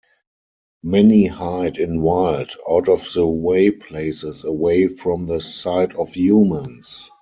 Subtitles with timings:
[0.81, 7.11] Many hide in wild, out-of-the-way places away from the sight of humans.